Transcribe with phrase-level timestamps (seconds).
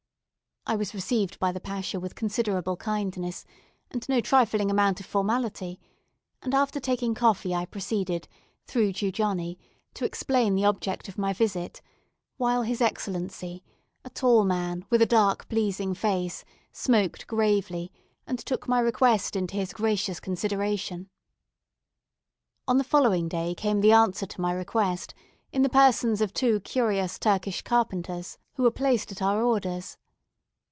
[0.67, 3.45] I was received by the Pacha with considerable kindness
[3.89, 5.79] and no trifling amount of formality,
[6.43, 8.27] and after taking coffee I proceeded,
[8.67, 9.57] through Jew Johnny,
[9.95, 11.81] to explain the object of my visit,
[12.37, 13.63] while his Excellency,
[14.05, 17.91] a tall man, with a dark pleasing face, smoked gravely,
[18.27, 21.09] and took my request into his gracious consideration.
[22.67, 25.15] On the following day came the answer to my request,
[25.51, 29.97] in the persons of two curious Turkish carpenters, who were placed at our orders.